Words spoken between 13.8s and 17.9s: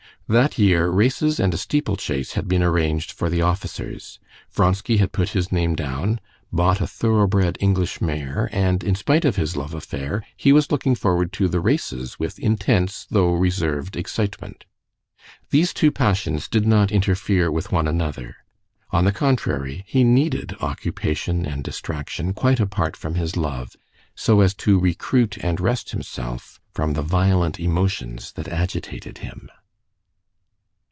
excitement.... These two passions did not interfere with one